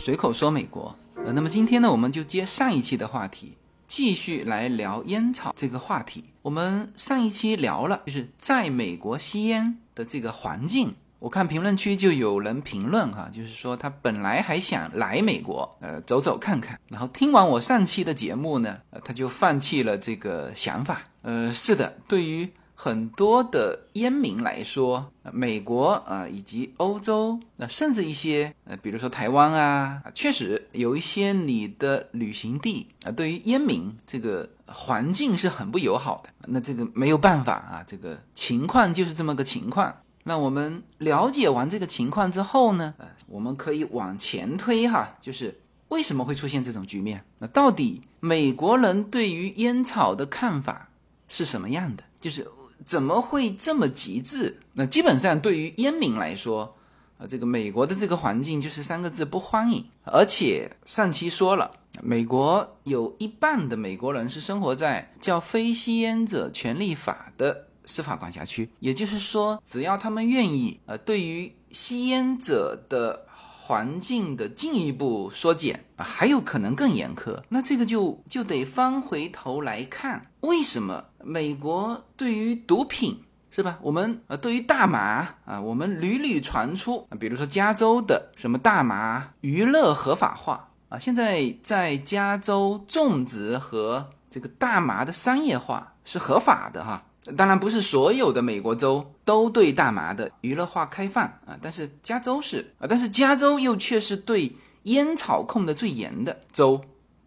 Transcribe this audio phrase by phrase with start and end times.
[0.00, 0.96] 随口说美国。
[1.26, 3.52] 呃，那么今天呢，我们就接上一期的话题，
[3.86, 6.24] 继续来聊烟草这个话题。
[6.40, 10.94] 我们上一期聊了，就是在美国吸烟的这个环境。
[11.18, 21.02] 我看评论区就有人评论哈，就是说他本来还想来美国，呃，走走看看，然后听完我上期的节目呢，他就放弃了这个想法。
[21.20, 22.50] 呃，是的，对于
[22.82, 36.30] 很多的烟民来说，美国啊，以及欧洲，那甚至一些呃，比如说台湾啊，确实有一些你的旅行地啊，对于烟民这个环境是很不友好的。
[36.46, 39.94] 那这个没有办法啊，这个情况就是这么个情况。
[40.24, 47.22] 那我们了解完这个情况之后呢，呃，我们可以往前推哈，就是为什么会出现这种局面？
[47.40, 50.88] 那到底美国人对于烟草的看法
[51.28, 52.04] 是什么样的？
[52.22, 52.46] 就是
[52.84, 54.58] 怎么会这么极致？
[54.74, 56.76] 那基本上对于烟民来说，
[57.18, 59.84] 呃，这个美国的这个环境就是三个字：不欢迎。
[60.04, 61.70] 而且上期说了，
[62.02, 67.66] 美国有一半的美国人是生活在叫《非吸烟者权利法》的。
[67.86, 73.26] 司法管辖区，也就是说，只要他们愿意，呃，对于吸烟者的
[73.70, 77.40] 环境的进一步缩减啊，还有可能更严苛。
[77.48, 83.78] 那这个就就得翻回头来看，为什么美国对于毒品是吧？
[83.80, 97.04] 我们呃，对于大麻啊，我们屡屡传出，比如说加州的什么大麻娱乐合法化啊，现在在加州种植和这个大麻的商业化是合法的哈。
[97.36, 104.50] 当然不是所有的美国州都对大麻的娱乐化开放啊，但是加州是啊，但是加州又却是对
[104.84, 106.82] 烟草控的最严的州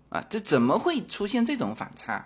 [0.09, 2.26] 啊，这怎么会出现这种反差？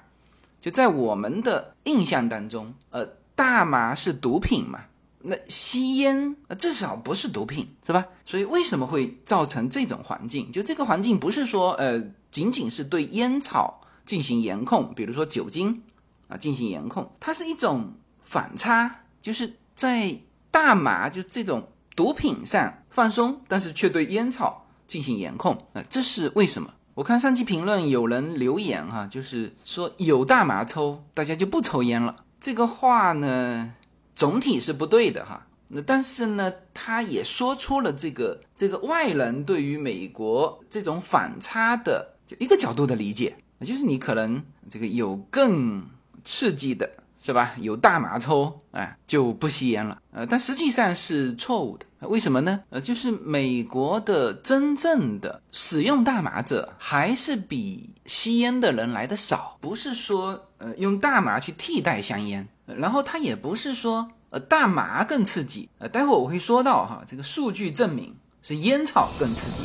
[0.61, 3.05] 就在我们的印象当中，呃，
[3.35, 4.79] 大麻是毒品嘛，
[5.21, 8.05] 那吸烟啊至少不是毒品是吧？
[8.25, 10.49] 所以为什么会造成这种环境？
[10.53, 12.01] 就这个环境不是说呃
[12.31, 15.83] 仅仅是对烟草进行严控，比如说酒精。
[16.27, 20.17] 啊，进行严控，它是一种反差，就是在
[20.51, 25.53] 大麻就这种毒品上放松，但是却对烟草进行严控。
[25.73, 26.73] 啊，这是为什么？
[26.95, 32.23] 我看上期评论有人留言哈，就是说有大麻抽，大家就不抽烟了。
[32.41, 33.73] 这个话呢，
[34.15, 35.47] 总体是不对的哈。
[35.69, 45.87] 那但是呢，他也说出了这个这个外人对于美国这种反差的就一个角度的理解，就是你可能这个有更。
[46.27, 46.89] 刺激的
[47.21, 47.55] 是吧？
[47.57, 49.97] 有大麻抽，哎，就不吸烟了。
[50.11, 51.85] 呃，但实际上是错误的。
[52.07, 52.59] 为什么呢？
[52.69, 59.57] 呃，就是美国的真正的使用大麻者还是比吸烟的人来的少。
[59.61, 65.69] 不是说呃用大麻去替代香烟，然后它也不是说呃大麻更刺激。
[65.79, 69.63] 呃，待会儿我会说到哈，这个数据证明是烟草更刺激。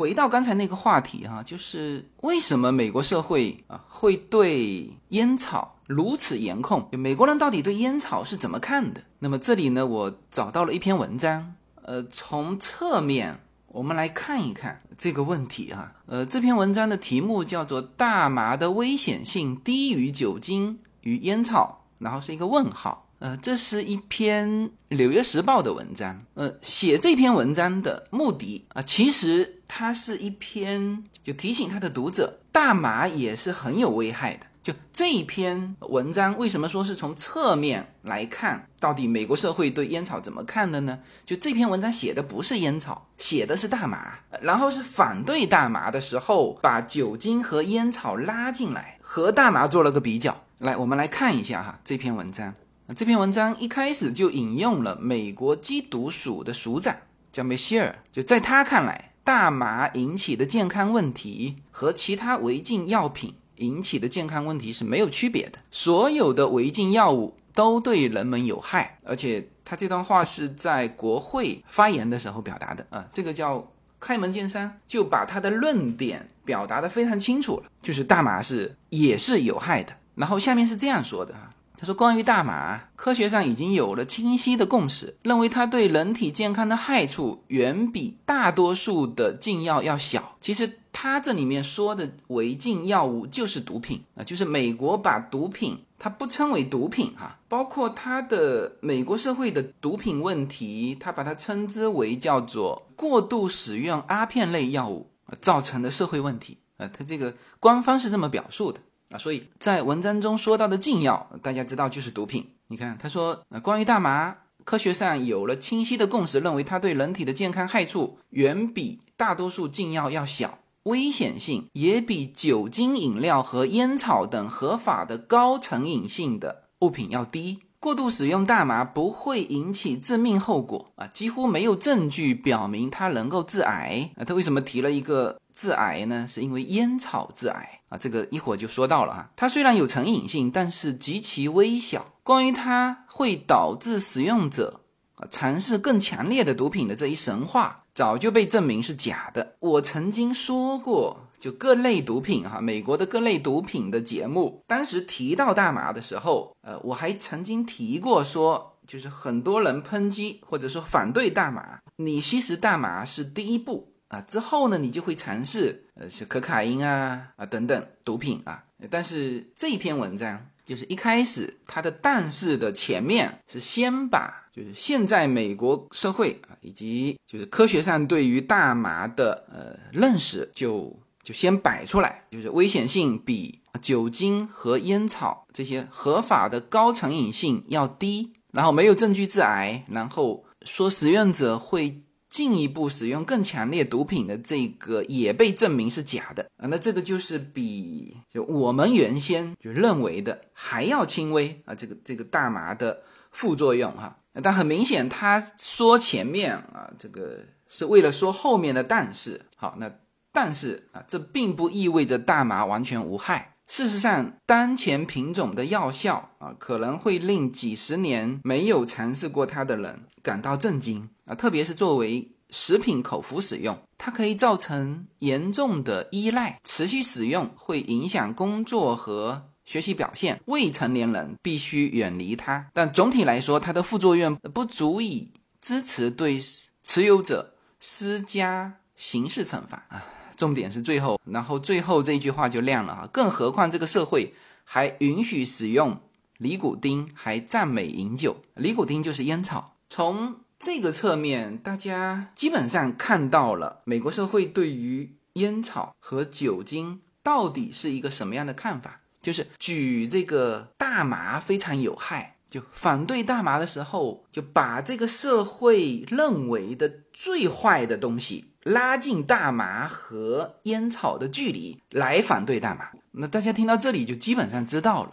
[0.00, 6.88] 回到刚才那个话题哈，就是为什么美国社会啊会对烟草如此严控？
[6.92, 9.02] 美国人到底对烟草是怎么看的？
[9.18, 11.52] 那么这里呢，我找到了一篇文章，
[11.82, 13.38] 呃，从侧面
[13.68, 15.92] 我们来看一看这个问题哈。
[16.06, 23.06] 呃，这篇文章的题目叫做《大麻的危险性低于酒精与烟草》，然后是一个问号。
[23.18, 24.48] 呃，这是一篇
[24.88, 26.18] 《纽约时报》的文章。
[26.32, 34.40] 呃，写这篇文章的目的啊，其实它是一篇就提醒他的读者，大麻也是很有危害的。
[34.64, 40.98] 就这一篇文章，为什么说是从侧面来看，到底美国社会对烟草怎么看的呢？
[41.24, 50.36] 就这篇文章写的不是烟草，写的是大麻，然后是反对大麻的时候，把酒精和烟草拉进来，和大麻做了个比较。
[50.58, 52.52] 来，我们来看一下哈这篇文章。
[52.96, 56.94] 这篇文章一开始就引用了美国缉毒署的署长
[57.32, 65.58] 叫梅希尔，就在他看来，大麻引起的健康问题和其他违禁药品引起的健康问题是没有区别的。
[65.70, 73.64] 所有的违禁药物都对人们有害，而且他这段话是在国会发言的时候表达的啊，这个叫
[74.00, 79.92] 开门见山，就把他的论点表达的非常清楚了，就是大麻是也是有害的。
[80.16, 81.54] 然后下面是这样说的啊。
[81.80, 90.36] 他说：“关于大麻，科学上已经有了清晰的共识，认为它对人体健康的害处远比大多数的禁药要小。
[90.42, 105.10] 其实他这里面说的违禁药物就是毒品啊，就是美国把毒品它不称为毒品哈，包括它的美国社会的毒品问题，他把它称之为叫做过度使用阿片类药物
[105.40, 108.78] 造成的社会问题啊，他这个官方是这么表述的。”
[109.10, 109.18] 啊。
[109.18, 112.46] 所以在文章中说到的禁药，大家知道就是毒品。
[112.68, 120.58] 你看他说，呃，关于大麻，科学上有了清晰的共识，认为它对人体的健康害处远比大多数禁药要小。
[120.84, 127.58] 危险性也比酒精饮料和烟草等合法的高成瘾性的物品要低。
[127.78, 134.24] 过度使用大麻不会引起致命后果啊，几乎没有证据表明它能够致癌啊。
[134.24, 136.26] 他为什么提了一个致癌呢？
[136.28, 139.30] 是因为烟草致癌啊，这个一会儿就说到了啊。
[139.36, 142.14] 它虽然有成瘾性，但是极其微小。
[142.22, 144.80] 关于它会导致使用者
[145.14, 147.84] 啊尝试更强烈的毒品的这一神话。
[147.92, 149.56] 早就被证明是假的。
[149.58, 168.62] 我曾经说过，就各类毒品哈，美国的各类毒品的节目，当时提到大麻的时候，呃，我还曾经提过说，就是很多人抨击或者说反对大麻，你吸食大麻是第一步啊，之后呢，你就会尝试呃，是可卡因啊啊等等毒品啊。
[168.90, 174.36] 但是这一篇文章就是一开始它的但是的前面是先把。
[174.52, 180.92] 就是现在美国社会啊，以及就是科学上对于大麻的呃认识，就
[181.22, 204.16] 就先摆出来，就是危险性比酒精和烟草这些合法的高成瘾性要低，然后没有证据致癌，然后说使用者会进一步使用更强烈毒品的这个也被证明是假的啊，那这个就是比就我们原先就认为的还要轻微啊，这个这个大麻的副作用哈。
[204.42, 208.84] 但很明显，他说前面啊，这个是为了说后面的。
[208.84, 209.90] 但是，好，那
[210.32, 213.56] 但是啊，这并不意味着大麻完全无害。
[213.66, 221.34] 事实上，当前品种的药效啊，可能会令几十年没有尝试过它的人感到震惊啊。
[221.34, 229.46] 特别是作为食品口服使用，它可以造成严重的依赖，持续使用会影响工作和。
[229.62, 232.66] 学习表现，未成年人必须远离它。
[232.72, 235.30] 但总体来说，它的副作用不足以
[235.60, 236.40] 支持对
[236.82, 240.02] 持有者施加刑事惩罚啊。
[240.36, 243.08] 重点是最后，然后最后这一句话就亮了啊。
[243.12, 244.34] 更何况这个社会
[244.64, 246.00] 还允许使用
[246.38, 248.34] 尼古丁，还赞美饮酒。
[248.56, 249.76] 尼古丁就是烟草。
[249.88, 259.00] 从这个侧面，大家基本上看到了美国社会对于烟草和酒精到底是一个什么样的看法。
[259.22, 272.90] 就是举这个大麻非常有害，就反对大麻的时候，就把这个社会认为的最坏的东西拉近大麻和烟草的距离来反对大麻。
[273.12, 275.12] 那大家听到这里就基本上知道了，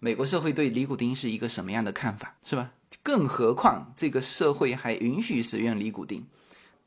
[0.00, 2.70] 美国社会对尼古丁是一个什么样的看法，是吧？
[3.02, 6.26] 更何况这个社会还允许使用尼古丁。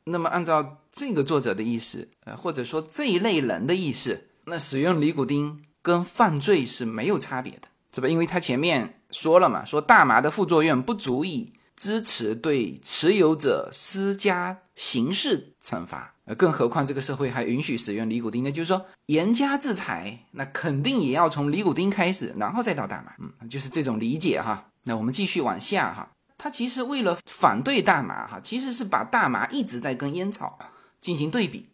[0.04, 5.62] 那么按照这个作者的意思，呃，或者说这一类人的意思，那使用尼古丁。
[5.84, 7.62] 跟犯罪是没有差别的，
[7.92, 8.06] 是吧？
[8.06, 24.64] 因为他前面说了嘛，说大麻的副作用不足以支持对持有者施加刑事惩罚，呃，更何况这个社会还允许使用尼古丁，那就是说严加制裁，那肯定也要从尼古丁开始，然后再到大麻，嗯，就是这种理解哈。
[24.84, 30.58] 那我们继续往下哈，他其实为了反对大麻哈，其实是把大麻一直在跟烟草
[31.00, 31.68] 进行对比。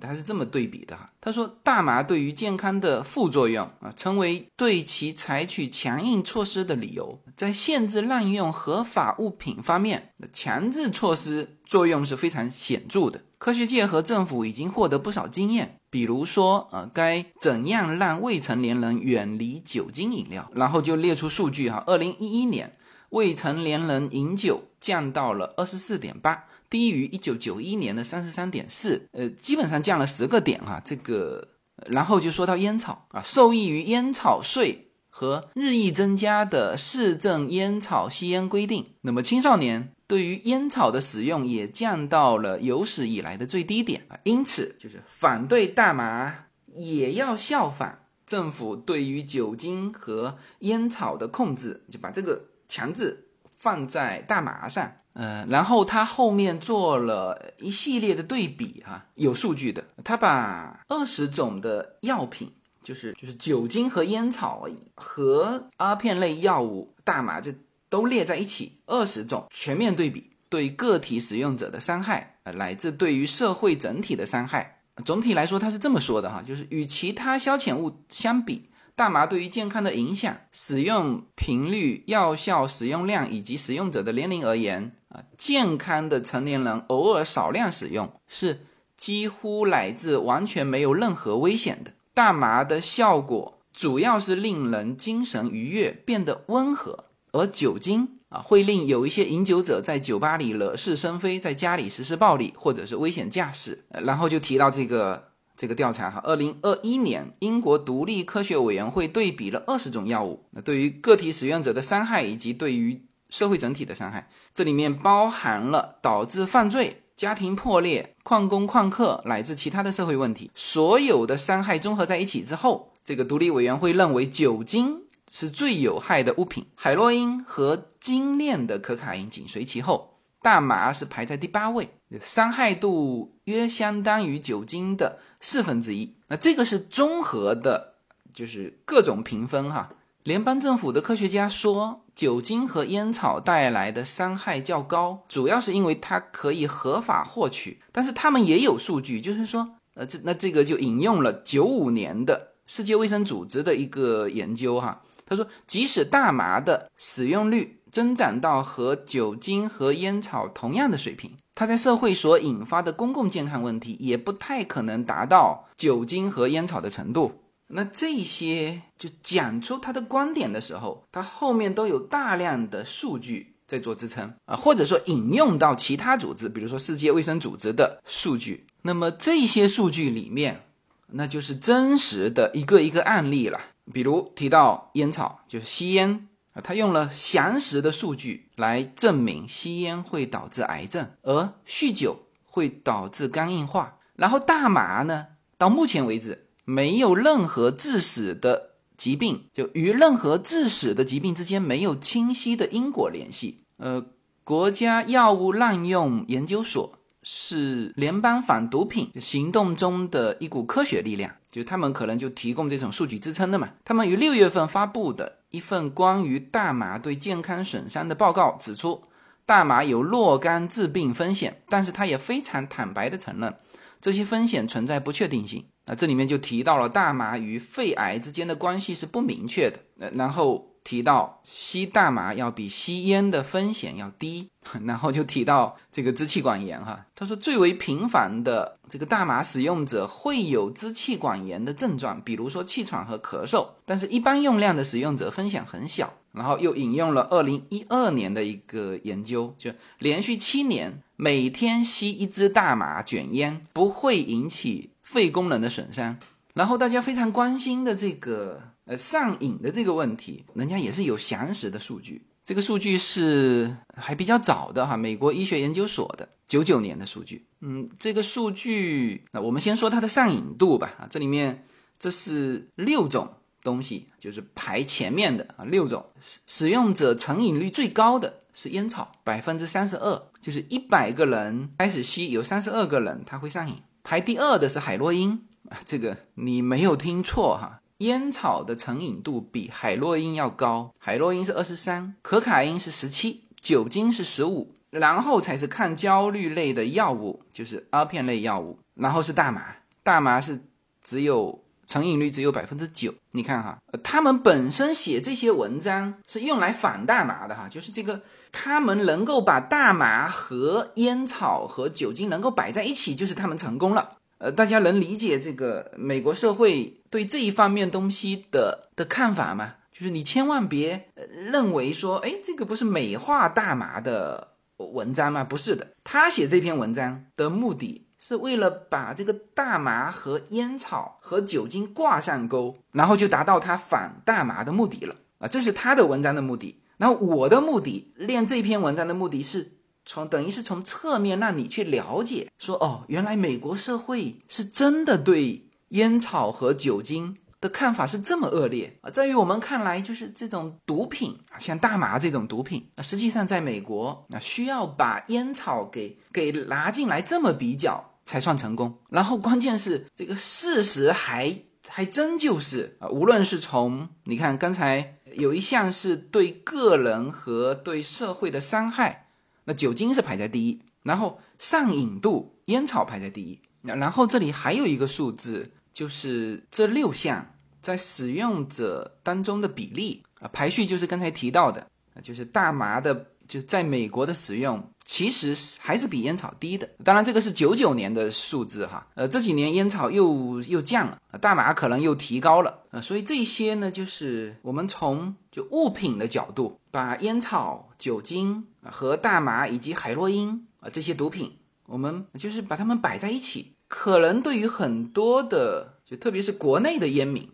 [0.00, 7.20] 他是这么对比的哈，他说大麻对于健康的副作用啊，成为对其采取强硬措施的理由。
[7.36, 13.20] 在限制滥用合法物品方面，强制措施作用是非常显著的。
[13.38, 22.72] 科学界和政府已经获得不少经验，比如说啊，该怎样让未成年人远离酒精饮料，然后就列出数据哈，二零一一年
[23.10, 26.44] 未成年人饮酒降到了二十四点八。
[26.72, 30.80] 低于一九九一年的三十三点四，呃，基本上降了十个点哈。
[30.82, 31.46] 这个，
[31.84, 44.18] 然后就说到烟草啊，受益于烟草税和日益增加的市政烟草吸烟规定，那么青少年对于烟草的使用也降到了有史以来的最低点啊。
[44.24, 54.90] 因此，就是反对大麻也要效仿政府对于酒精和烟草的控制，就把这个强制放在大麻上。
[55.14, 59.84] 呃，然后他后面做了一系列的对比，哈，有数据的。
[60.02, 62.50] 他把二十种的药品，
[62.82, 67.54] 就是就是酒精和烟草和阿片类药物大麻，这
[67.88, 74.78] 都列在一起，二十种全面对比，对个体使用者的伤害，呃，乃至对于社会整体的伤害。
[75.04, 78.70] 总体来说，他是这么说的，哈，就是与其他消遣物相比。
[78.94, 88.66] 大麻对于健康的影响、使用频率、药效、使用量以及使用者的年龄而言，啊，健康的成年人偶尔少量使用是
[88.96, 91.92] 几乎乃至完全没有任何危险的。
[92.14, 103.84] 大麻的效果主要是令人精神愉悦，变得温和，而酒精啊会令有一些饮酒者在酒吧里惹是生非，在家里实施暴力或者是危险驾驶。
[103.90, 113.02] 然后就提到这个这个调查哈，二零二一年英国独立科学委员会对比了二十种药物，那对于个体使用者的伤害以及对于
[113.32, 131.88] 社会整体的伤害，这里面包含了导致犯罪、家庭破裂、旷工旷课乃至其他的社会问题，所有的伤害综合在一起之后，这个独立委员会认为酒精是最有害的物品，海洛因和精炼的可卡因紧随其后，大麻是排在第八位，
[132.20, 136.14] 伤害度约相当于酒精的四分之一。
[136.28, 137.94] 那这个是综合的，
[138.34, 139.88] 就是各种评分哈。
[140.22, 147.80] 联邦政府的科学家说，酒精和烟草带来的伤害较高，主要是因为它可以合法获取。
[147.90, 167.32] 但是他们也有数据，就是说，呃，这那这个就引用了九五年的世界卫生组织的一个研究哈，他说，即使大麻的使用率增长到和酒精和烟草同样的水平，它在社会所引发的公共健康问题也不太可能达到酒精和烟草的程度。
[167.74, 178.66] 那这些就讲出他的观点的时候，他后面都有大量的数据在做支撑啊，或者说引用到其他组织，比如说世界卫生组织的数据。
[178.82, 180.66] 那么这些数据里面，
[181.06, 183.58] 那就是真实的一个一个案例了。
[183.90, 193.96] 比如提到烟草，就是吸烟啊，他用了详实的数据来证明吸烟会导致癌症，而酗酒会导致肝硬化。
[194.14, 196.48] 然后大麻呢，到目前为止。
[196.64, 203.64] 没有任何致死的疾病，就与任何致死的疾病之间没有清晰的因果联系。
[203.78, 204.04] 呃，
[204.44, 213.70] 国家药物滥用研究所是联邦反毒品行动中的一股科学力量，就他们可能就提供这种数据支撑的嘛。
[213.84, 219.02] 他们于六月份发布的一份关于大麻对健康损伤的报告指出，
[219.46, 223.56] 大麻有若干致病风险，但是他也非常坦白地承认。
[224.00, 229.78] 这些风险存在不确定性啊，这里面就提到了大麻与肺癌之间的关系是不明确的。
[229.98, 234.48] 呃，然后提到吸大麻要比吸烟的风险要低，
[234.84, 237.06] 然后就提到这个支气管炎哈。
[237.14, 246.12] 他说最为频繁的这个大麻使用者会有支气管炎的症状，比如说气喘和咳嗽，但是一般用量的使用者风险很小。
[246.32, 256.16] 然后又引用了二零一二年的一个研究，就连续七年每天吸一支大麻卷烟不会引起肺功能的损伤。
[256.54, 262.26] 然后大家非常关心的这个呃上瘾的这个问题，人家也是有详实的数据。
[262.44, 267.46] 这个数据是还比较早的哈，美国医学研究所的九九年的数据。
[267.60, 271.64] 嗯，这个数据那我们先说它的上瘾度吧啊，这里面
[271.98, 273.34] 这是六种。
[273.64, 283.76] 东西就是排前面的啊，六种使使用者成瘾率最高的是烟草，百分之三十二，就是一百个人开始吸，有三十二个人他会上瘾。
[284.02, 285.46] 排第二的是海洛因。
[285.68, 300.60] 啊，这个你没有听错哈，烟草的成瘾度比海洛因要高，海洛因是二十三，可卡因是十七，酒精是十五，然后才是抗焦虑类的药物，就是阿片类药物，然后是大麻，大麻是
[301.02, 301.61] 只有。
[301.86, 308.20] 成瘾率只有百分之九，你看哈，他们本身写这些文章是用来反大麻的哈，就是这个
[308.50, 314.16] 他们能够把大麻和烟草和酒精能够摆在一起，就是他们成功了。
[314.38, 319.74] 呃，大家能理解这个美国社会对这一方面东西的的看法吗？
[319.92, 321.08] 就是你千万别
[321.50, 324.48] 认为说，哎，这个不是美化大麻的
[324.78, 325.44] 文章吗？
[325.44, 328.01] 不是的，他写这篇文章的目的。
[328.24, 335.48] 是为了把这个大麻和烟草和酒精挂上钩，然后就达到他反大麻的目的了啊！
[335.48, 336.80] 这是他的文章的目的。
[336.98, 339.72] 然后我的目的，练这篇文章的目的是
[340.06, 349.10] 从等于是从侧面让你去了解，说哦，原来美国社会是真的对烟草和酒精的看法是这么恶劣啊！
[349.10, 358.11] 在于我们看来，就是这种毒品啊，像大麻这种毒品啊，实际上在美国啊，需要把烟草给给拿进来这么比较。
[358.24, 358.98] 才算成功。
[359.10, 369.28] 然后关键是这个事实还还真就是啊，无论是从你看刚才有一项是对个人和对社会的伤害，
[369.64, 381.88] 那酒精是排在第一，然后上瘾度烟草排在第一，然后这里还有一个数字，就是这六项在使用者当中的比例啊，排序就是刚才提到的，
[382.22, 386.88] 就是大麻的就在美国的使用，其实还是比烟草低的。
[387.04, 407.48] 当然，这个是九九年的数字哈，呃，这几年烟草又又降了，大麻可能又提高了，呃，所以这些呢，就是我们从就物品的角度，把烟草、酒精和大麻以及海洛因啊这些毒品，我们就是把它们摆在一起，可能对于很多的，就特别是国内的烟民，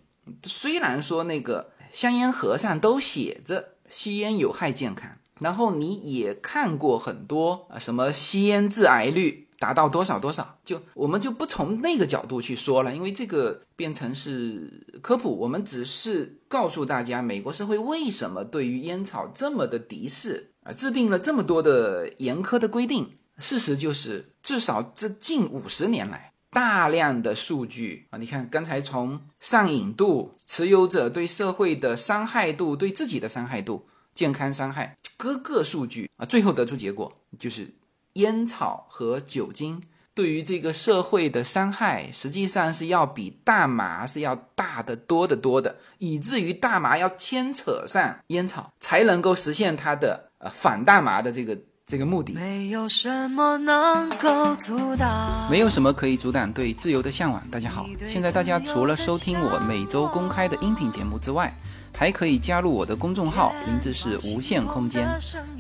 [0.45, 5.11] 虽然说那个香烟盒上都写着吸烟有害健康。
[5.41, 23.09] 然后你也看过很多啊，什么吸烟致癌率达到多少多少，就我们就不从那个角度去说了，因为这个变成是科普，我们只是告诉大家美国社会为什么对于烟草这么的敌视啊，制定了这么多的严苛的规定。
[23.39, 33.87] 事实就是，至少这近五十年来，大量的数据啊，你看刚才从上瘾度、持有者对社会的伤害度、对自己的伤害度。
[34.19, 37.73] 健康伤害各个数据啊，最后得出结果就是，
[38.15, 39.81] 烟草和酒精
[40.13, 51.57] 对于这个社会的伤害，实际上是要比大麻是要大得多得多的，以至于大麻要牵扯上烟草，才能够实现它的呃反大麻的这个
[51.87, 52.33] 这个目的。
[52.33, 57.41] 没有什么能够阻挡，没有什么可以阻挡对自由的向往。
[57.53, 61.55] 大家好，现在大家除了收听我每周公开的音频节目之外，
[61.99, 65.05] 还可以加入我的公众号，名字是无限空间。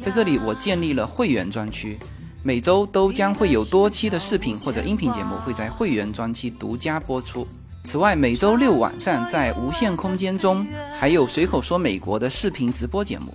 [0.00, 1.99] 在这里，我建立了会员专区，
[2.45, 7.45] 每周都将会有多期的视频或者音频节目会在会员专区独家播出。
[7.83, 10.64] 此外，每周六晚上在无限空间中
[10.97, 13.35] 还有随口说美国的视频直播节目。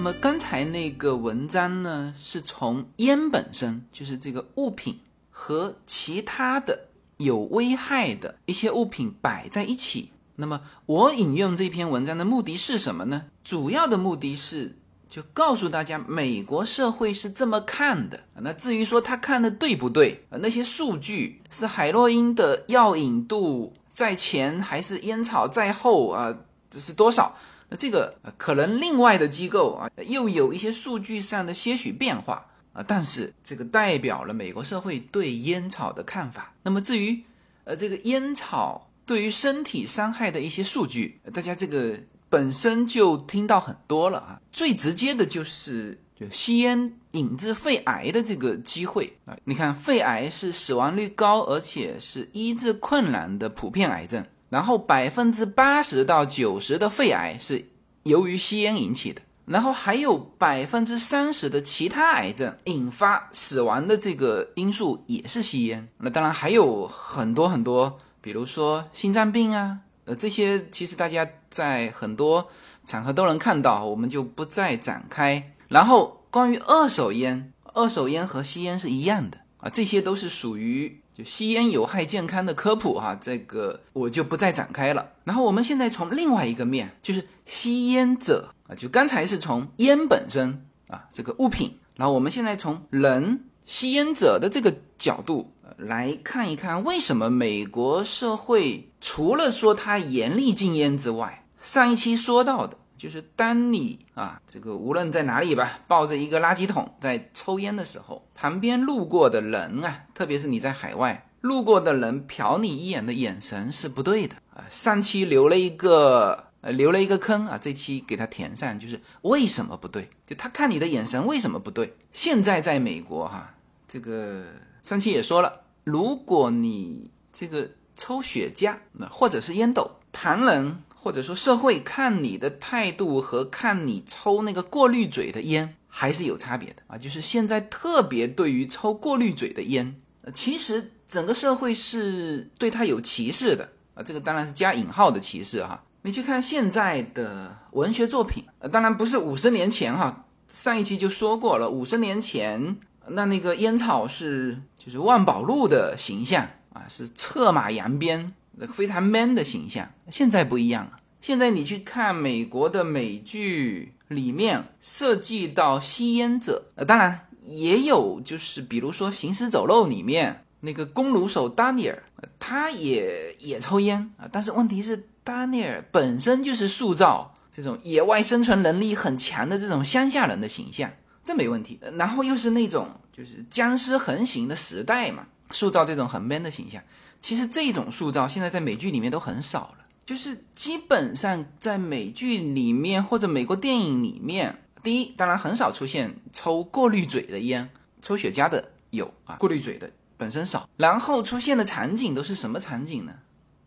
[0.00, 4.98] 那么刚才那个文章呢，是从烟本身，就是这个物品
[5.30, 6.86] 和其他的
[7.18, 10.08] 有危害的一些物品摆在一起。
[10.36, 13.26] 那么我引用这篇文章的目的是什么呢？
[13.44, 14.74] 主要的目的是
[15.06, 18.20] 就告诉大家，美国社会是这么看的。
[18.36, 20.24] 那至于说他看的对不对？
[20.30, 26.34] 那些数据是海洛因的药瘾度在前还是烟草在后啊？
[26.70, 27.36] 这是多少？
[27.70, 36.52] 那这个可能另外的机构啊，又有一些数据上的些许变化啊，但是这个代表了美国社会对烟草的看法。
[36.62, 37.22] 那么至于
[37.64, 41.96] 呃这个烟草对于身体伤害的一些数据，大家这个
[42.28, 44.40] 本身就听到很多了啊。
[44.50, 54.24] 最直接的就是就吸烟引致肺癌的这个机会啊，你看肺癌是死亡率高，而且是医治困难的普遍癌症。
[54.50, 57.64] 然后百分之八十到九十的肺癌是
[58.02, 65.88] 由于吸烟引起的，然后还有百分之三十的其他癌症引发死亡的这个因素也是吸烟。
[65.98, 72.48] 那当然还有很多很多，比如说心脏病啊，呃这些其实大家在很多
[72.84, 75.52] 场合都能看到，我们就不再展开。
[75.68, 80.99] 然后关于二手烟，二手烟和吸烟是一样的啊，这些都是属于。
[81.24, 85.10] 吸烟有害健康的科普哈，这个我就不再展开了。
[85.24, 102.76] 然后我们现在从另外一个面，就是吸烟者啊，就刚才是从烟本身啊这个物品，然后我们现在从人吸烟者的这个角度来看一看，为什么美国社会除了说它严厉禁烟之外，上一期说到的。
[103.00, 114.66] 就是当你啊，这个无论在哪里吧，抱着一个垃圾桶在抽烟的时候，旁边路过的人啊，特别是你在海外路过的人瞟你一眼的眼神是不对的啊。
[114.68, 120.10] 上期留了一个呃留了一个坑啊，这期给他填上，就是为什么不对？
[120.26, 121.96] 就他看你的眼神为什么不对？
[122.12, 123.54] 现在在美国哈，
[123.88, 124.44] 这个
[124.82, 130.82] 上期也说了，如果你这个抽雪茄那或者是烟斗，旁人。
[131.02, 145.82] 或者说社会看你的态度和看你抽那个过滤嘴的烟还是有差别的啊，就是现在特别对于抽过滤嘴的烟，呃，其实整个社会是对他有歧视的啊，这个当然是加引号的歧视哈。
[146.02, 152.76] 你去看现在的文学作品，呃，当然不是五十年前哈，上一期就说过了，五十年前
[153.08, 158.32] 那那个烟草是就是万宝路的形象啊，是策马扬鞭。
[158.72, 159.90] 非常 man 的形象。
[160.10, 172.02] 现在不一样了，现在你去看美国的美剧里面涉及到吸烟者，呃，当然也有，就是比如说《行尸走肉》里面那个公路手丹尼尔，
[172.38, 174.28] 他也也抽烟啊。
[174.30, 180.90] 但是问题是，丹尼尔本身就是塑造这种野外生存能力很强的这种乡下人的形象，
[181.24, 181.78] 这没问题。
[181.96, 185.26] 然后又是那种就是僵尸横行的时代嘛。
[185.52, 186.80] 塑造这种很 man 的形象，
[187.20, 203.14] 其实这种塑造现在在美剧里面都很少了，就是基本上在美剧里面或者美国电影里面，第一当然很少出现抽过滤嘴的烟，抽雪茄的有啊，过滤嘴的本身少，然后出现的场景都是什么场景呢？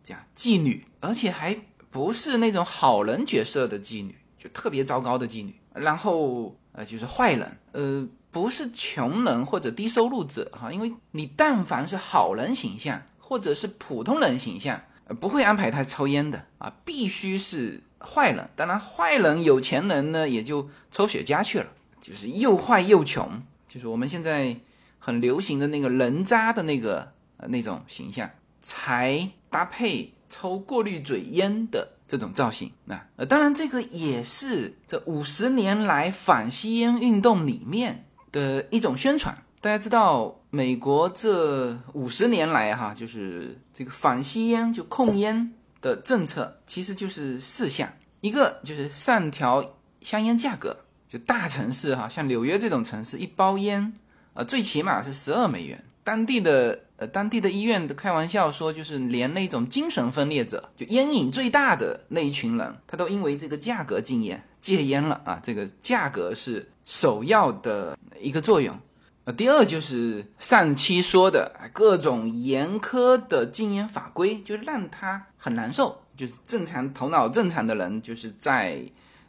[0.03, 1.57] 这样妓女，而且还
[1.91, 8.07] 不是那种好人角色的妓女，就特别糟糕的妓女，然后呃就是坏人，呃。
[8.33, 12.99] 不是穷人或者低收入者哈，因为你但凡是好人形象
[13.33, 14.79] 或者是普通人形象，
[15.19, 18.47] 不会安排他抽烟的啊，必须是坏人。
[18.55, 21.65] 当然，坏人有钱人呢也就抽雪茄去了，
[21.99, 24.55] 就是又坏又穷，就是我们现在
[24.99, 28.29] 很流行的那个人渣的那个呃那种形象，
[28.61, 32.71] 才搭配抽过滤嘴烟的这种造型。
[32.85, 38.05] 那呃，当然这个也是这五十年来反吸烟运动里面。
[38.31, 49.65] 的一种宣传，大家知道，美国这五十年来哈，就是这个反吸烟就控烟的政策，其实就是四项，一个就是上调
[50.01, 50.77] 香烟价格，
[51.09, 53.93] 就大城市哈，像纽约这种城市，一包烟，
[54.35, 55.83] 呃，最起码是十二美元。
[56.03, 66.69] 当地的呃，当地的医院都开玩笑说，就是连那种精神分裂者，就烟瘾最大的那一群人，他都因为这个价格禁烟戒烟了啊，这个价格是。
[66.85, 68.77] 首要的一个作用，
[69.25, 76.01] 呃，第二就是上期说的各种严苛的禁烟法规，就让他很难受。
[76.17, 78.83] 就是正常头脑正常的人，就是在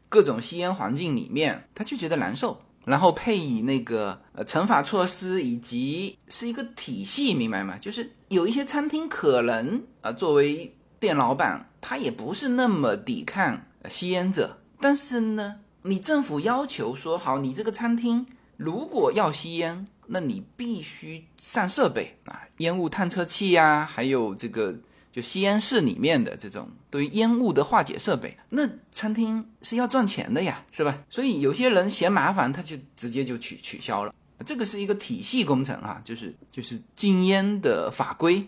[0.09, 2.61] 各种吸烟环境里面，他就觉得难受。
[2.85, 7.79] 然后配以那个呃惩罚措施，以及是一个体系，明白吗？
[7.81, 15.61] 就是有一些餐厅可能啊，作为店老板，他也不是那么抵抗吸烟者，但是呢。
[15.87, 18.25] 你政府要求说好，你这个餐厅
[18.57, 24.75] 如果要吸烟，那你必须上设备啊，烟雾探测器呀，还有这个
[25.13, 28.37] 就吸烟室里面的这种对于烟雾的化解设备。
[28.51, 30.99] 那餐厅是要赚钱的呀，是吧？
[31.09, 34.15] 所以有些人嫌麻烦，他就直接就取取消了。
[34.45, 38.47] 这个是一个体系工程啊，就是就是禁烟的法规。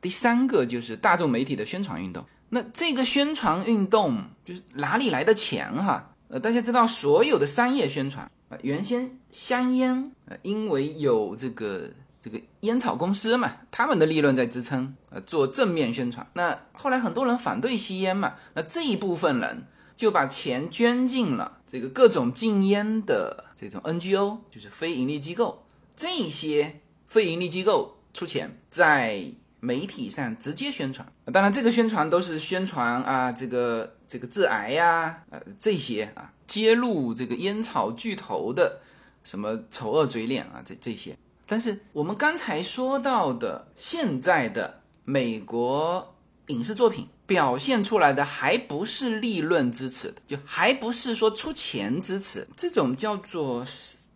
[0.00, 2.24] 第三个就是大众媒体的宣传运动。
[2.50, 6.14] 那这个宣传运动就是哪里来的钱哈？
[6.28, 11.88] 呃，大家知道所有的商业宣传啊，原先香烟呃，因为有这个
[12.20, 16.26] 这个烟草公司嘛，他们的利润在支撑，呃，做正面宣传。
[16.32, 25.64] 那后来很多人反对吸烟嘛，那这一部分人就把钱捐进了这个各种禁烟的这种 NGO，就是非盈利机构。
[25.94, 29.24] 这些非盈利机构出钱在
[29.60, 33.94] 媒体上直接宣传，当然这个宣传都是宣传啊，这个。
[34.10, 38.80] 这个致癌呀，呃，这些啊，揭露这个烟草巨头的
[39.28, 41.14] 什么丑恶嘴脸啊，这这些。
[41.46, 46.14] 但是我们刚才说到的，现在的美国
[46.46, 53.66] 影视作品表现出来的，还不是利润支持的，就还不是说出钱支持，这种叫做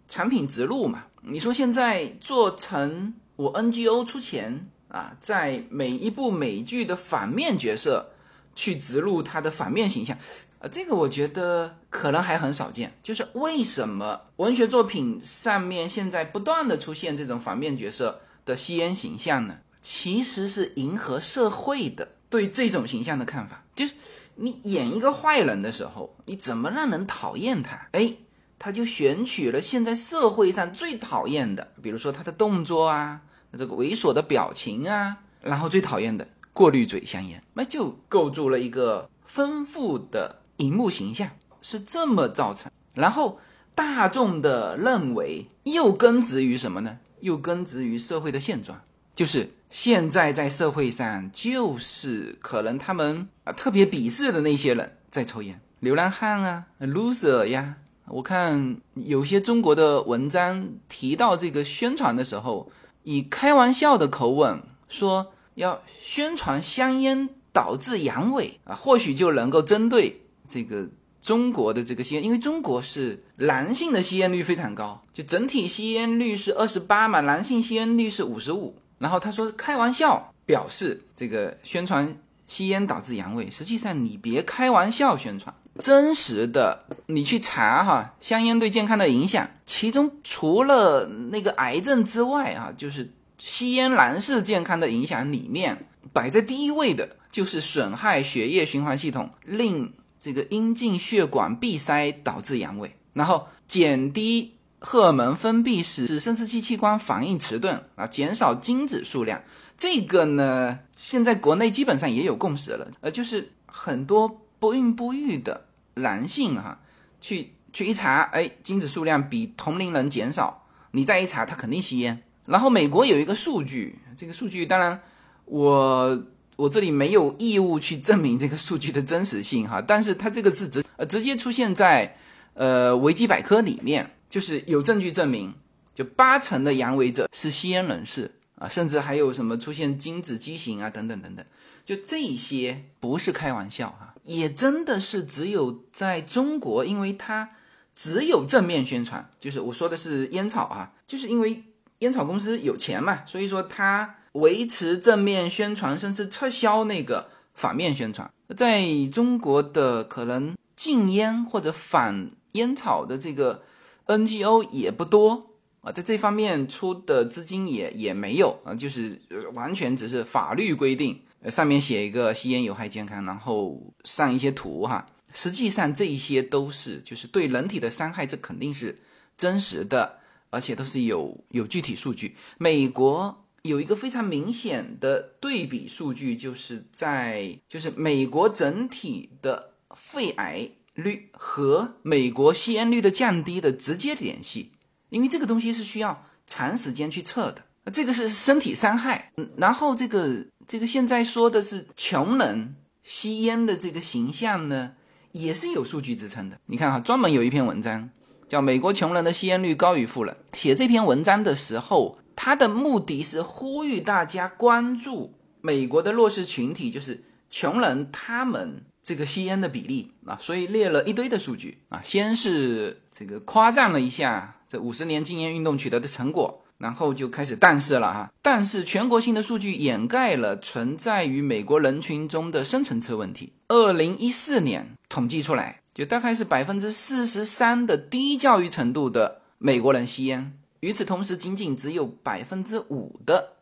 [0.08, 1.04] 产品植入嘛。
[1.20, 8.08] 你说现在做成我 NGO 出钱啊，在每一部美剧的反面角色。
[8.54, 10.14] 去植入他的反面形象，
[10.62, 12.96] 呃，这个我觉得可能还很少见。
[13.02, 19.58] 就是为什么文学作品上面现在不断的出现这种反面角色的吸烟形象呢？
[19.82, 23.64] 其实是迎合社会的对这种形象的看法。
[23.74, 23.94] 就是
[24.36, 27.88] 你演一个坏人的时候，你怎么让人讨厌他？
[27.90, 28.14] 哎，
[28.60, 33.20] 他就选取了现在社会上最讨厌的，比如说他的动作啊，
[33.58, 36.24] 这个猥琐的表情啊，然后最讨厌的。
[36.52, 41.28] 过滤嘴香烟，那就构筑了一个丰富的荧幕形象，
[41.60, 42.70] 是这么造成。
[42.94, 43.38] 然后
[43.74, 46.98] 大众的认为又根植于什么呢？
[47.20, 48.80] 又根植于社会的现状，
[49.14, 57.76] 就是现在在社会上，就是可能他们啊特别鄙视的那些人在抽烟，流浪汉啊，loser 呀。
[58.06, 62.70] 我看有些中国的文章提到这个宣传的时候，
[63.02, 65.32] 以开玩笑的口吻说。
[65.54, 70.86] 要宣传香烟导致阳痿啊，或许就能够针对这个
[71.22, 78.76] 中国的这个吸烟，因为中国是男性的吸烟率非常高，就整体吸烟率是二十八嘛，男性吸烟率是五十五。
[78.98, 109.42] 然后他说开玩笑表示这个宣传吸烟导致阳痿，实际上你别开玩笑宣传，真实的你去查哈，香烟对健康的影响，其中除了那个癌症之外啊，就是吸烟男士健康的影响里面摆在第一位的就是损害血液循环系统，令这个阴茎血管闭塞导致阳痿，然后减低荷尔蒙分泌使生殖器器官反应迟钝啊，减少精子数量。
[109.76, 114.28] 这个呢，现在国内基本上也有共识了，呃，就是很多
[114.60, 116.78] 不孕不育的男性哈，
[117.20, 122.22] 去去一查，哎，精子数量比同龄人减少，你再一查，他肯定吸烟。
[122.46, 125.00] 然后美国有一个数据，这个数据当然
[125.46, 126.22] 我
[126.56, 132.16] 我这里没有义务去证明这个数据的真实性哈，但是它这个字直呃直接出现在
[132.54, 135.54] 呃维基百科里面，就是有证据证明，
[135.94, 138.30] 就八成的阳痿者是吸烟人士。
[138.56, 141.44] 啊，甚至还有什么出现精子畸形啊，等等等等，
[141.84, 147.48] 就这些不是开玩笑哈，也真的是只有在中国，因为它
[147.96, 151.64] 只有正面宣传，就是我说的是烟草啊，就是因为
[151.98, 163.62] 烟草公司有钱嘛，所以说它维持正面宣传，甚至撤销那个反面宣传，在中国的可能禁烟或者反烟草的这个
[164.06, 165.48] NGO 也不多。
[165.82, 169.20] 啊，在这方面出的资金也也没有啊，就是
[169.54, 175.04] 完全只是法律规定，上面写一个吸烟有害健康，然后上一些图哈。
[175.32, 178.96] 实际上这一些都是就是对人体的伤害，这肯定是
[179.36, 182.36] 真实的，而且都是有有具体数据。
[182.58, 194.72] 美国有一个非常明显的对比数据，就是在就是美国整体的肺癌率和美国吸烟率的降低的直接联系。
[195.10, 199.30] 因为这个东西是需要长时间去测的，这个是身体伤害。
[199.36, 204.94] 嗯，然后这个这个现在说的是穷人吸烟的这个形象呢，
[205.30, 206.58] 也是有数据支撑的。
[206.66, 208.10] 你看哈，专门有一篇文章
[208.48, 210.36] 叫《美国穷人的吸烟率高于富人》。
[210.58, 224.56] 写这篇文章的时候，他的目的是呼吁大家关注美国的弱势群体，就是穷人他们这个吸烟的比例啊，所以列了一堆的数据啊，先是这个夸赞了一下。
[224.68, 228.32] 这五十年禁烟运动取得的成果，然后就开始但是了哈。
[228.40, 233.52] 但是全国性的数据掩盖了存在于美国人群中的深层次问题。
[233.68, 240.58] 二零一四年统计出来，就大概是百分之四十三的低教育程度的美国人吸烟。
[240.82, 243.56] 与此同时，仅仅只有百分之五的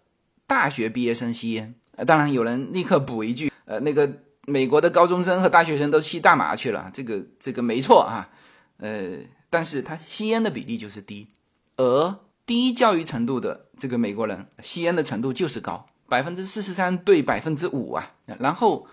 [0.47, 1.75] 大学毕业生吸烟。
[1.97, 4.11] 呃，当然有人立刻补一句，呃，那个
[4.47, 8.29] 美国的高中生和大学生都吸大麻去了，这个这个没错啊，
[8.79, 9.19] 呃。
[9.53, 11.27] 但是他吸烟的比例就是低，
[11.77, 18.13] 而低教育程度的这个美国人吸烟的程度就是高，百分之四十三对百分之五啊。
[18.39, 18.87] 然后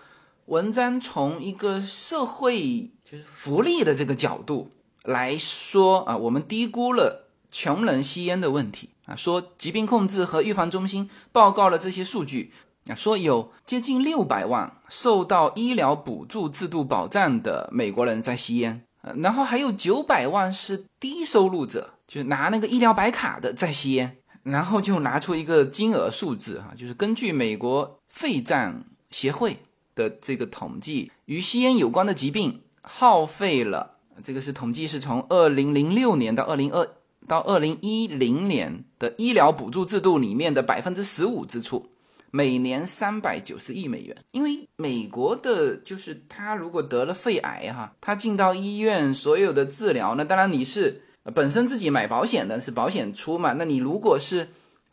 [0.46, 4.72] 文章从一个社会就是福利的这个角度
[5.04, 9.16] 来说啊，我们低估了穷人吸烟的问题啊。
[9.16, 12.52] 说疾病控制和预防中心报告了这些数据
[12.86, 18.82] 啊，说有接近六百万受到医疗补助制度保障的美国人在吸烟。
[19.16, 29.58] 然后还有九百万是低收入者，就是拿那个医疗白卡的在吸烟，然后就拿出一个金额数字哈，就是根据美国肺脏协会
[29.94, 36.86] 的这个统计，与吸烟有关的疾病耗费了，这个是统计是从二零零六年到二零二
[37.28, 41.86] 到二零一零年的医疗补助制度里面的百分之十五支出。
[42.30, 51.00] 每年三百九十亿美元，因为美国的，就是他如果得了肺癌哈，他进到医院所有的治疗，那当然你是
[51.34, 53.54] 本身自己买保险的，是保险出嘛。
[53.54, 54.46] 那你如果是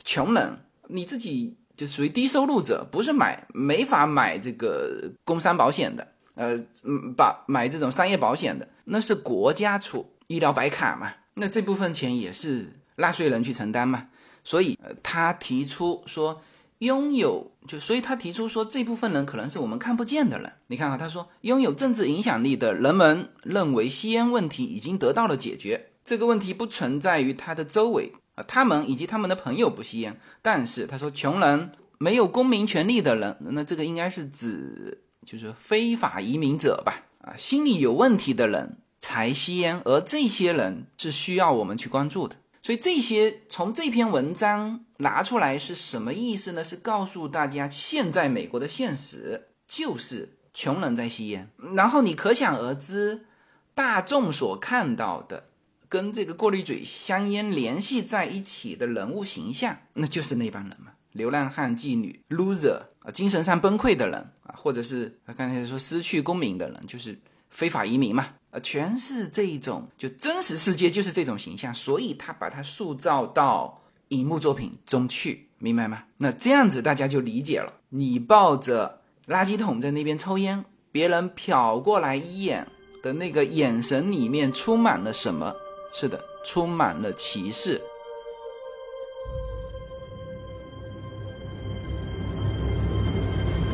[0.06, 14.08] 穷人，你自己就属于低收入者，不是买没法买这个工伤保险的，呃，嗯，把买这种商业保险的，那是国家出医疗白卡嘛，那这部分钱也是纳税人去承担嘛。
[14.43, 16.41] 所以他提出说。
[16.80, 20.52] 拥有就，所以他提出说，这部分人可能是我们看不见的人。
[20.67, 30.19] 你看啊，他说，拥有政治影响力的人们认为吸烟问题已经得到了解决，这个问题不存在于他的周围啊，他们以及他们的朋友不吸烟。
[30.41, 37.06] 但是他说，穷人没有公民权利的人，那这个应该是指就是非法移民者吧？
[37.21, 42.35] 啊，心理有问题的人才吸烟，而这些人是需要我们去关注的。
[42.63, 46.63] 所以这些从这篇文章拿出来是什么意思呢？
[46.63, 53.27] 是告诉大家，现在美国的现实就是穷人在吸烟，然后你可想而知，
[53.75, 55.43] 大众所看到的
[55.87, 60.93] 跟这个过滤嘴香烟联系在一起的人物形象，那就是那帮人嘛。
[61.11, 67.15] 流浪汉、妓女、loser 啊，精神上崩溃的人啊，或者是他刚才说失去公民的人，就是
[67.51, 68.29] 非法移民嘛，
[68.61, 76.03] 全是这种，就真实世界就是这种形象，所以他把它塑造到荧幕作品中去，明白吗？
[76.17, 77.73] 那这样子大家就理解了。
[77.89, 82.67] 你抱着垃圾桶在那边抽烟，别人瞟过来一眼
[83.01, 85.53] 的那个眼神里面充满了什么？
[85.93, 87.81] 是的，充满了歧视。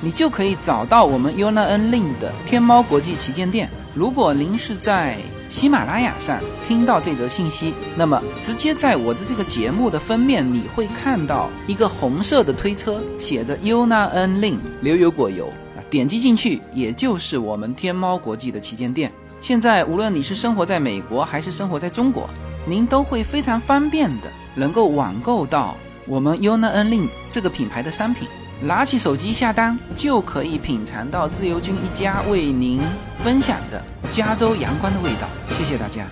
[0.00, 3.68] 你就可以找到我们 UNN Link 的天猫国际旗舰店。
[3.94, 5.16] 如果您是在
[5.48, 15.50] 喜马拉雅上听到这则信息，那么直接在我的这个节目的封面，你会看到一个红色的推车，写着 UNN Link 流油果油，
[15.88, 19.10] 点击进去，也就是我们天猫国际的旗舰店。
[19.40, 22.28] 现在无论你是生活在美国还是生活在中国，
[22.66, 25.74] 您都会非常方便的能够网购到
[26.06, 28.28] 我们 UNN Link 这个品牌的商品。
[28.62, 32.80] 拿起手机下单，就可以品尝到自由军一家为您
[33.22, 35.28] 分享的加州阳光的味道。
[35.50, 36.06] 谢谢大家。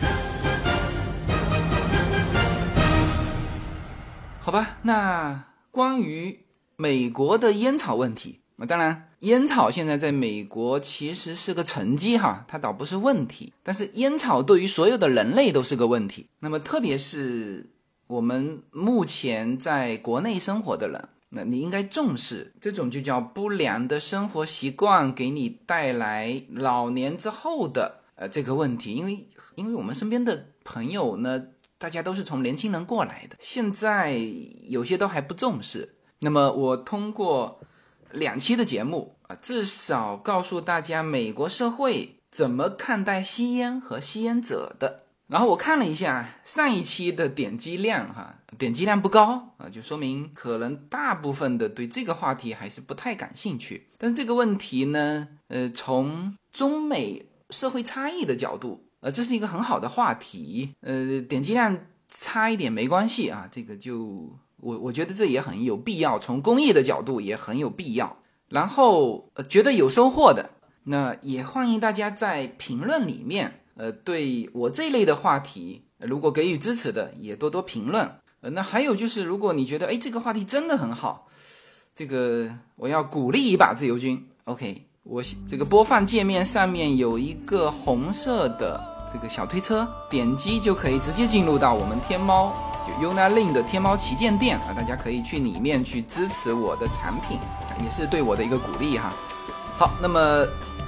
[4.43, 6.39] 好吧，那关于
[6.77, 13.55] 美国的烟草问题，那当然，烟草现在在美国其实是个成绩哈，它倒不是问题。
[13.63, 16.27] 但是烟草对于所有的人类都是个问题。
[16.41, 17.71] 那么，特别是
[18.07, 21.09] 我们目前在国内生活的人。
[21.35, 31.42] 那你应该重视这种就叫不良的生活习惯给你带来老年之后的呃这个问题，因为因为我们身边的朋友呢，
[31.79, 34.16] 大家都是从年轻人过来的，现在
[34.68, 35.97] 有些都还不重视。
[36.20, 37.61] 那么我通过
[38.11, 45.03] 两期的节目啊，至少告诉大家美国社会怎么看待吸烟和吸烟者的。
[45.27, 53.88] 然后我看了一下上一期的点击量，哈，点击量不高啊，就说明可能大部分的对这个话题还是不太感兴趣。
[53.99, 60.75] 但这个问题呢，呃，从中美社会差异的角度，呃，这是一个很好的话题。
[60.81, 68.19] 呃，点击量差一点没关系啊，这个就我我觉得这也很有必要，从公益的角度也很有必要。
[68.49, 70.51] 然后呃，觉得有收获的，
[70.85, 73.61] 那也欢迎大家在评论里面。
[73.77, 78.09] 呃，对我这类的话题，如果给予支持的，也多多评论。
[78.53, 81.27] 那还有就是，如果你觉得，哎，这个话题真的很好，
[81.95, 84.23] 这个我要鼓励一把自由军。
[84.45, 88.79] OK，我这个播放界面上面有一个红色的
[89.11, 92.53] 这个小推车，点击就可以直接进入到我们天猫
[92.87, 97.39] 就 Unilink 的天猫旗舰店啊，大家可以去里面去支持我的产品，
[97.83, 99.11] 也是对我的一个鼓励哈。
[99.79, 100.21] 好，那么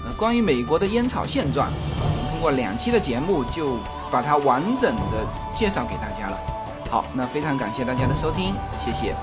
[0.05, 1.71] 呃，关于美国的烟草现状。
[2.31, 3.79] 通过两期的节目，就
[4.13, 6.39] 把它完整的介绍给大家了。
[6.91, 9.15] 好，那非常感谢大家的收听，谢谢。